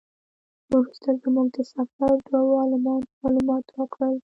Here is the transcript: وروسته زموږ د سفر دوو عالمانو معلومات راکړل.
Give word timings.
وروسته 0.73 1.09
زموږ 1.23 1.47
د 1.55 1.57
سفر 1.73 2.11
دوو 2.29 2.59
عالمانو 2.61 3.11
معلومات 3.21 3.65
راکړل. 3.77 4.15